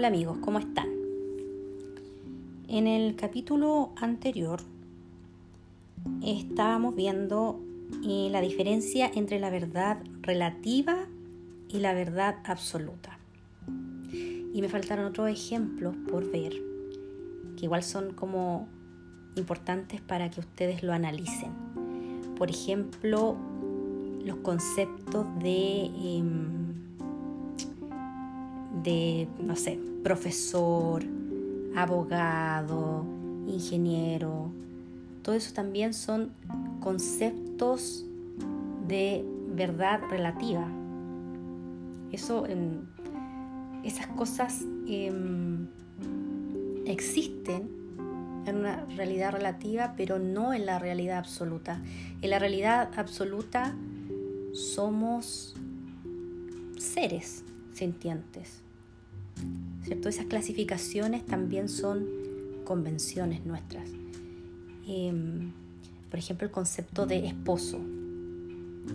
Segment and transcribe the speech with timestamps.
[0.00, 0.88] Hola amigos, ¿cómo están?
[2.68, 4.62] En el capítulo anterior
[6.24, 7.60] estábamos viendo
[8.08, 11.06] eh, la diferencia entre la verdad relativa
[11.68, 13.18] y la verdad absoluta.
[14.10, 16.54] Y me faltaron otros ejemplos por ver,
[17.58, 18.68] que igual son como
[19.36, 21.52] importantes para que ustedes lo analicen.
[22.38, 23.36] Por ejemplo,
[24.24, 25.90] los conceptos de...
[25.94, 26.60] Em,
[28.82, 31.02] de, no sé, profesor,
[31.76, 33.04] abogado,
[33.46, 34.50] ingeniero.
[35.22, 36.32] Todo eso también son
[36.80, 38.04] conceptos
[38.86, 40.66] de verdad relativa.
[42.12, 42.46] Eso,
[43.84, 45.68] esas cosas em,
[46.86, 47.68] existen
[48.46, 51.80] en una realidad relativa, pero no en la realidad absoluta.
[52.22, 53.74] En la realidad absoluta
[54.52, 55.54] somos
[56.78, 58.62] seres sintientes.
[59.84, 60.08] ¿Cierto?
[60.08, 62.06] Esas clasificaciones también son
[62.64, 63.88] convenciones nuestras.
[64.86, 65.52] Em,
[66.10, 67.80] por ejemplo, el concepto de esposo.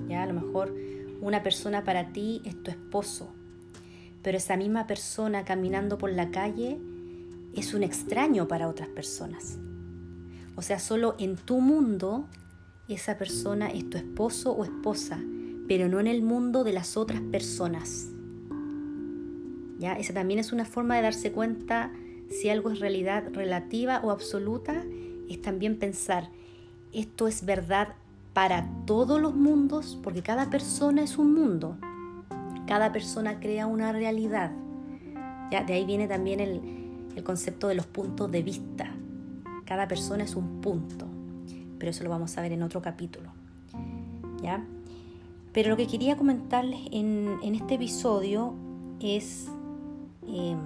[0.09, 0.23] ¿Ya?
[0.23, 0.73] A lo mejor
[1.21, 3.29] una persona para ti es tu esposo,
[4.21, 6.79] pero esa misma persona caminando por la calle
[7.55, 9.57] es un extraño para otras personas.
[10.55, 12.27] O sea, solo en tu mundo
[12.87, 15.19] esa persona es tu esposo o esposa,
[15.67, 18.09] pero no en el mundo de las otras personas.
[19.93, 21.91] Esa también es una forma de darse cuenta
[22.29, 24.83] si algo es realidad relativa o absoluta,
[25.29, 26.29] es también pensar,
[26.93, 27.89] esto es verdad
[28.33, 31.77] para todos los mundos, porque cada persona es un mundo,
[32.67, 34.51] cada persona crea una realidad.
[35.51, 35.63] ¿Ya?
[35.63, 36.61] De ahí viene también el,
[37.15, 38.91] el concepto de los puntos de vista.
[39.65, 41.05] Cada persona es un punto,
[41.77, 43.29] pero eso lo vamos a ver en otro capítulo.
[44.41, 44.65] ¿Ya?
[45.53, 48.53] Pero lo que quería comentarles en, en este episodio
[48.99, 49.47] es
[50.27, 50.59] Em,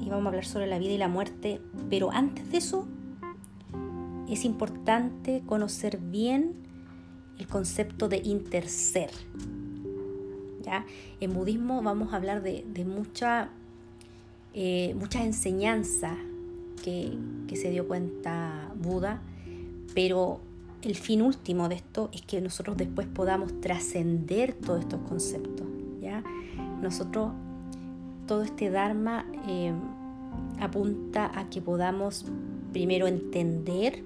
[0.00, 2.86] y vamos a hablar sobre la vida y la muerte, pero antes de eso
[4.28, 6.54] es importante conocer bien
[7.38, 9.10] el concepto de interser.
[10.62, 10.84] ¿ya?
[11.20, 13.50] En budismo vamos a hablar de, mucha,
[14.54, 16.16] eh, muchas enseñanzas
[16.82, 17.16] que,
[17.46, 19.22] que se dio cuenta Buda,
[19.94, 20.40] pero
[20.82, 25.66] el fin último de esto es que nosotros después podamos trascender todos estos conceptos.
[26.00, 26.22] ¿ya?
[26.80, 27.32] Nosotros
[28.26, 29.72] todo este Dharma eh,
[30.60, 32.26] apunta a que podamos
[32.72, 34.02] primero entender,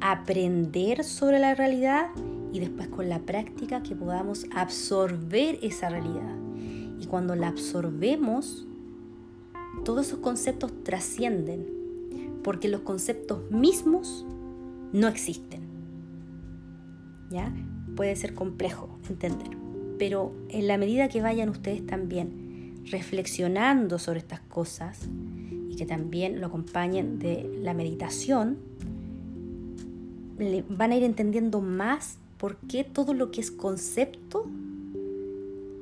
[0.00, 2.10] aprender sobre la realidad
[2.52, 6.36] y después con la práctica que podamos absorber esa realidad.
[7.00, 8.66] Y cuando la absorbemos,
[9.84, 11.66] todos esos conceptos trascienden,
[12.44, 14.26] porque los conceptos mismos
[14.92, 15.62] no existen.
[17.30, 17.52] ¿Ya?
[17.96, 19.63] Puede ser complejo entender
[19.98, 25.08] pero en la medida que vayan ustedes también reflexionando sobre estas cosas
[25.70, 28.58] y que también lo acompañen de la meditación,
[30.68, 34.46] van a ir entendiendo más por qué todo lo que es concepto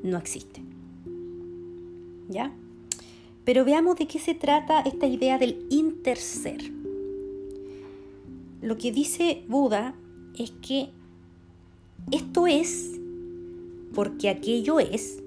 [0.02, 0.62] no existe.
[2.28, 2.52] ¿Ya?
[3.44, 6.70] Pero veamos de qué se trata esta idea del interser.
[8.60, 9.94] Lo que dice Buda
[10.38, 10.90] es que
[12.10, 13.00] esto es
[13.94, 15.22] porque aquello es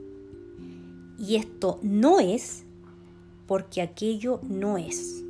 [1.17, 2.63] y esto no es
[3.47, 5.23] porque aquello no es.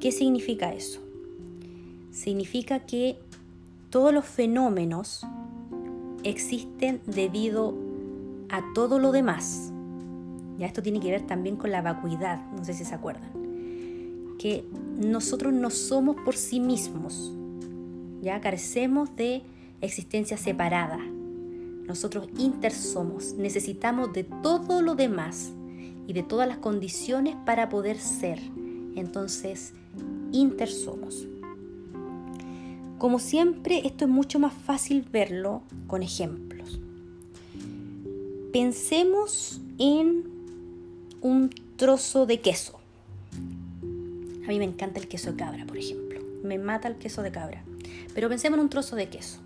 [0.00, 1.00] ¿Qué significa eso?
[2.10, 3.18] Significa que
[3.90, 5.24] todos los fenómenos
[6.22, 7.74] existen debido
[8.50, 9.72] a todo lo demás.
[10.58, 13.30] Ya esto tiene que ver también con la vacuidad, no sé si se acuerdan.
[14.38, 14.64] Que
[14.98, 17.32] nosotros no somos por sí mismos,
[18.22, 19.42] ya carecemos de
[19.80, 20.98] existencia separada,
[21.86, 25.52] nosotros intersomos, necesitamos de todo lo demás
[26.06, 28.38] y de todas las condiciones para poder ser.
[28.96, 29.72] Entonces,
[30.32, 31.26] intersomos.
[32.98, 36.80] Como siempre, esto es mucho más fácil verlo con ejemplos.
[38.52, 40.24] Pensemos en
[41.20, 42.78] un trozo de queso.
[44.44, 46.20] A mí me encanta el queso de cabra, por ejemplo.
[46.42, 47.62] Me mata el queso de cabra.
[48.14, 49.40] Pero pensemos en un trozo de queso.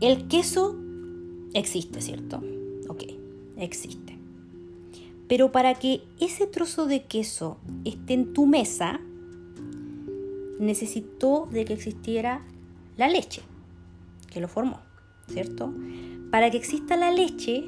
[0.00, 0.76] El queso
[1.54, 2.42] existe, ¿cierto?
[2.88, 3.04] Ok,
[3.56, 4.18] existe.
[5.28, 9.00] Pero para que ese trozo de queso esté en tu mesa,
[10.58, 12.42] necesitó de que existiera
[12.96, 13.42] la leche,
[14.30, 14.80] que lo formó,
[15.28, 15.72] ¿cierto?
[16.30, 17.64] Para que exista la leche,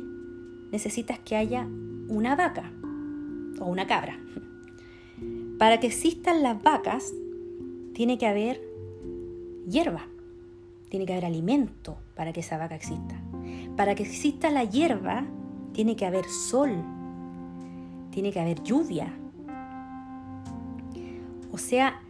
[0.70, 1.66] necesitas que haya
[2.08, 2.70] una vaca
[3.60, 4.18] o una cabra.
[5.58, 7.12] Para que existan las vacas,
[7.92, 8.60] tiene que haber
[9.68, 10.06] hierba,
[10.88, 13.17] tiene que haber alimento para que esa vaca exista.
[13.78, 15.24] Para que exista la hierba,
[15.72, 16.84] tiene que haber sol
[18.18, 19.12] tiene que haber lluvia.
[21.52, 22.00] O sea,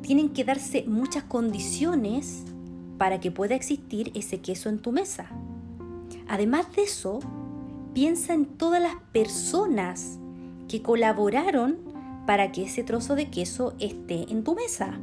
[0.00, 2.44] tienen que darse muchas condiciones
[2.96, 5.26] para que pueda existir ese queso en tu mesa.
[6.28, 7.18] Además de eso,
[7.92, 10.20] piensa en todas las personas
[10.68, 11.78] que colaboraron
[12.24, 15.00] para que ese trozo de queso esté en tu mesa.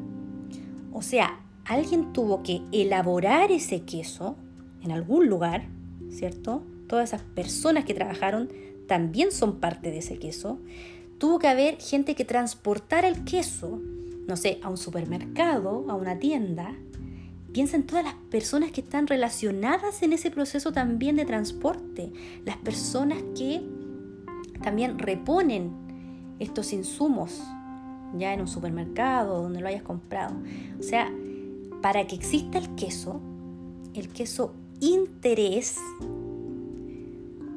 [0.93, 4.37] O sea, alguien tuvo que elaborar ese queso
[4.81, 5.67] en algún lugar,
[6.09, 6.63] ¿cierto?
[6.87, 8.49] Todas esas personas que trabajaron
[8.87, 10.59] también son parte de ese queso.
[11.17, 13.81] Tuvo que haber gente que transportara el queso,
[14.27, 16.75] no sé, a un supermercado, a una tienda.
[17.51, 22.11] Piensa en todas las personas que están relacionadas en ese proceso también de transporte,
[22.45, 23.61] las personas que
[24.63, 25.71] también reponen
[26.39, 27.41] estos insumos
[28.17, 30.35] ya en un supermercado, donde lo hayas comprado.
[30.79, 31.11] O sea,
[31.81, 33.21] para que exista el queso,
[33.93, 35.77] el queso interés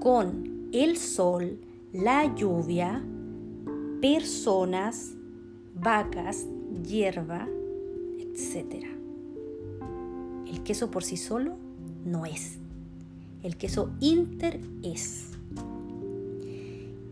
[0.00, 1.58] con el sol,
[1.92, 3.02] la lluvia,
[4.00, 5.14] personas,
[5.74, 6.46] vacas,
[6.84, 7.46] hierba,
[8.18, 8.86] etc.
[10.48, 11.56] El queso por sí solo
[12.04, 12.58] no es.
[13.42, 15.28] El queso inter es.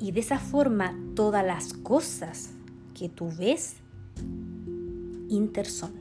[0.01, 2.51] Y de esa forma todas las cosas
[2.95, 3.75] que tú ves
[5.29, 5.93] inter son.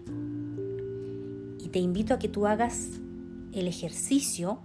[1.60, 2.99] Y te invito a que tú hagas
[3.54, 4.60] el ejercicio.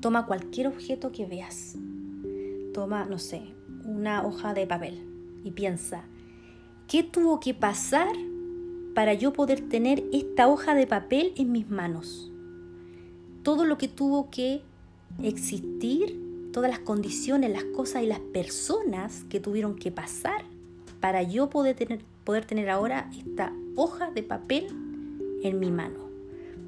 [0.00, 1.76] Toma cualquier objeto que veas.
[2.72, 3.42] Toma, no sé,
[3.84, 5.00] una hoja de papel
[5.44, 6.04] y piensa,
[6.88, 8.14] ¿qué tuvo que pasar
[8.94, 12.32] para yo poder tener esta hoja de papel en mis manos?
[13.42, 14.62] Todo lo que tuvo que
[15.22, 20.44] existir, todas las condiciones, las cosas y las personas que tuvieron que pasar
[21.00, 24.66] para yo poder tener, poder tener ahora esta hoja de papel
[25.42, 26.03] en mi mano.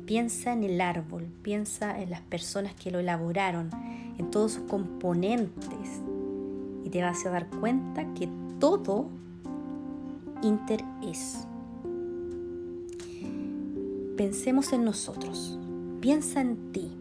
[0.06, 3.70] Piensa en el árbol, piensa en las personas que lo elaboraron,
[4.18, 6.02] en todos sus componentes
[6.84, 9.08] y te vas a dar cuenta que todo
[10.42, 11.46] inter es.
[14.16, 15.58] Pensemos en nosotros,
[16.00, 16.92] piensa en ti,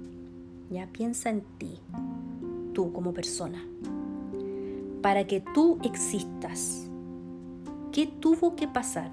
[0.70, 1.80] ya piensa en ti,
[2.74, 3.64] tú como persona.
[5.02, 6.90] Para que tú existas,
[7.96, 9.12] ¿Qué tuvo que pasar?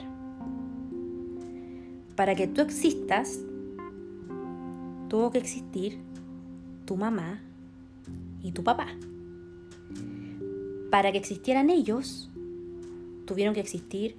[2.17, 3.39] Para que tú existas,
[5.13, 5.99] tuvo que existir
[6.87, 7.43] tu mamá
[8.43, 8.87] y tu papá.
[10.91, 12.31] Para que existieran ellos,
[13.27, 14.17] tuvieron que existir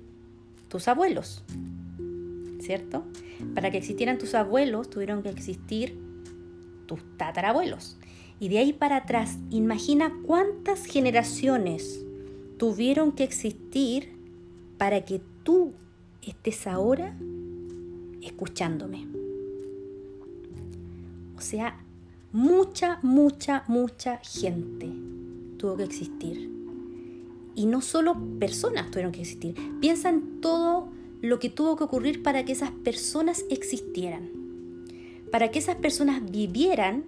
[0.67, 1.43] tus abuelos,
[2.59, 3.05] ¿cierto?
[3.55, 5.97] Para que existieran tus abuelos, tuvieron que existir
[6.85, 7.97] tus tatarabuelos.
[8.39, 12.05] Y de ahí para atrás, imagina cuántas generaciones
[12.59, 14.09] tuvieron que existir
[14.77, 15.73] para que tú
[16.21, 17.17] estés ahora
[18.21, 19.12] escuchándome.
[21.43, 21.77] Sea,
[22.31, 24.89] mucha, mucha, mucha gente
[25.57, 26.49] tuvo que existir.
[27.53, 29.55] Y no solo personas tuvieron que existir.
[29.79, 30.89] Piensa en todo
[31.21, 34.29] lo que tuvo que ocurrir para que esas personas existieran.
[35.31, 37.05] Para que esas personas vivieran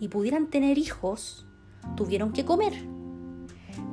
[0.00, 1.46] y pudieran tener hijos,
[1.96, 2.72] tuvieron que comer.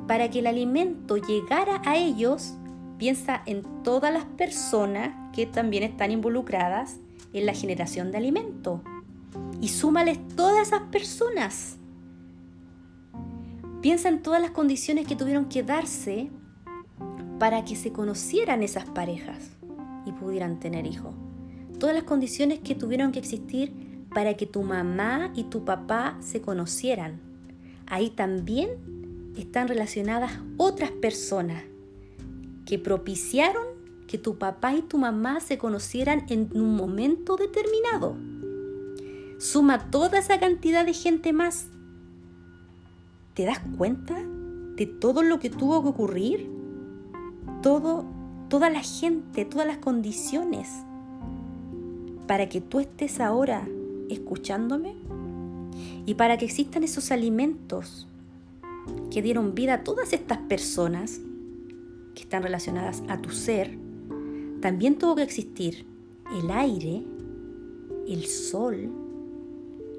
[0.06, 2.54] Para que el alimento llegara a ellos,
[2.98, 6.96] Piensa en todas las personas que también están involucradas
[7.34, 8.82] en la generación de alimento
[9.60, 11.76] y súmales todas esas personas.
[13.80, 16.30] Piensa en todas las condiciones que tuvieron que darse
[17.38, 19.50] para que se conocieran esas parejas
[20.06, 21.14] y pudieran tener hijos.
[21.78, 23.72] Todas las condiciones que tuvieron que existir
[24.14, 27.20] para que tu mamá y tu papá se conocieran.
[27.86, 28.70] Ahí también
[29.36, 31.62] están relacionadas otras personas
[32.64, 33.64] que propiciaron
[34.06, 38.16] que tu papá y tu mamá se conocieran en un momento determinado.
[39.38, 41.68] Suma toda esa cantidad de gente más.
[43.34, 44.16] ¿Te das cuenta
[44.76, 46.50] de todo lo que tuvo que ocurrir?
[47.62, 48.06] Todo,
[48.48, 50.68] toda la gente, todas las condiciones
[52.26, 53.68] para que tú estés ahora
[54.08, 54.94] escuchándome
[56.06, 58.08] y para que existan esos alimentos
[59.10, 61.20] que dieron vida a todas estas personas
[62.14, 63.78] que están relacionadas a tu ser,
[64.60, 65.86] también tuvo que existir
[66.40, 67.04] el aire,
[68.08, 68.90] el sol,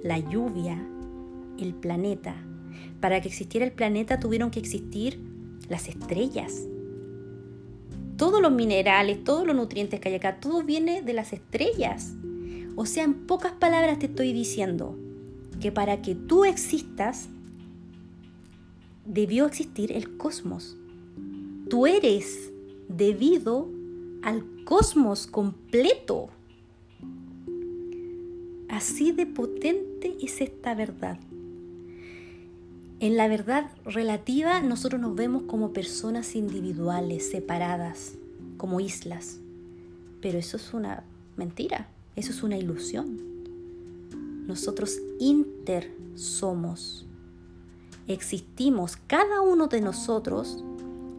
[0.03, 0.77] la lluvia,
[1.59, 2.35] el planeta.
[2.99, 5.19] Para que existiera el planeta tuvieron que existir
[5.69, 6.67] las estrellas.
[8.15, 12.13] Todos los minerales, todos los nutrientes que hay acá, todo viene de las estrellas.
[12.75, 14.97] O sea, en pocas palabras te estoy diciendo
[15.59, 17.29] que para que tú existas,
[19.05, 20.77] debió existir el cosmos.
[21.69, 22.51] Tú eres
[22.87, 23.69] debido
[24.21, 26.29] al cosmos completo.
[28.69, 31.19] Así de potente es esta verdad.
[32.99, 38.15] En la verdad relativa nosotros nos vemos como personas individuales, separadas,
[38.57, 39.39] como islas.
[40.21, 41.03] Pero eso es una
[41.35, 43.19] mentira, eso es una ilusión.
[44.47, 47.05] Nosotros inter somos.
[48.07, 50.63] Existimos cada uno de nosotros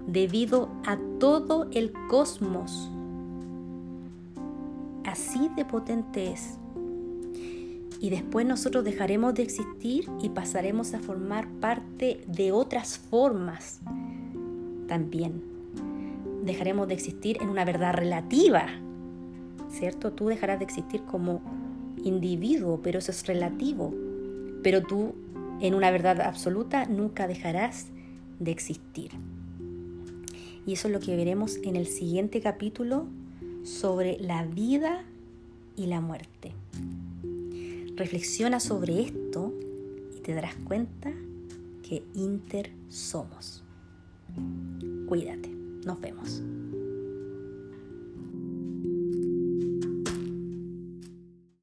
[0.07, 2.91] debido a todo el cosmos.
[5.05, 6.59] Así de potente es
[8.01, 13.81] y después nosotros dejaremos de existir y pasaremos a formar parte de otras formas
[14.87, 15.43] también.
[16.45, 18.67] Dejaremos de existir en una verdad relativa,
[19.71, 20.13] ¿cierto?
[20.13, 21.41] Tú dejarás de existir como
[22.05, 23.93] individuo, pero eso es relativo.
[24.63, 25.15] Pero tú
[25.61, 27.87] en una verdad absoluta nunca dejarás
[28.39, 29.11] de existir.
[30.67, 33.07] Y eso es lo que veremos en el siguiente capítulo
[33.65, 35.05] sobre la vida
[35.77, 36.53] y la muerte.
[37.99, 39.53] Reflexiona sobre esto
[40.17, 41.11] y te darás cuenta
[41.83, 43.65] que inter somos.
[45.09, 45.49] Cuídate.
[45.85, 46.41] Nos vemos.